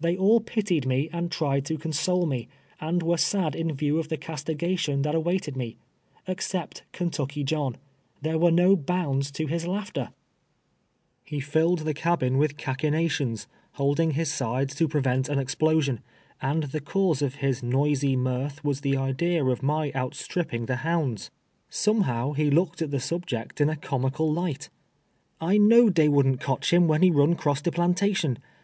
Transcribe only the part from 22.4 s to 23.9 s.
looked at the subject in a